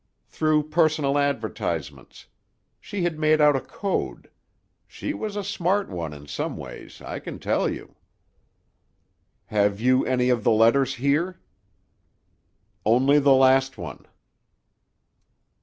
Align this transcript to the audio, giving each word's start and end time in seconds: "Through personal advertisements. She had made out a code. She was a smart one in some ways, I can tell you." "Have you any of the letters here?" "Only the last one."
"Through 0.25 0.63
personal 0.69 1.15
advertisements. 1.19 2.25
She 2.79 3.03
had 3.03 3.19
made 3.19 3.39
out 3.39 3.55
a 3.55 3.61
code. 3.61 4.31
She 4.87 5.13
was 5.13 5.35
a 5.35 5.43
smart 5.43 5.89
one 5.89 6.11
in 6.11 6.25
some 6.25 6.57
ways, 6.57 7.03
I 7.03 7.19
can 7.19 7.37
tell 7.37 7.69
you." 7.69 7.95
"Have 9.45 9.79
you 9.79 10.03
any 10.03 10.29
of 10.29 10.43
the 10.43 10.49
letters 10.49 10.95
here?" 10.95 11.39
"Only 12.83 13.19
the 13.19 13.35
last 13.35 13.77
one." 13.77 14.07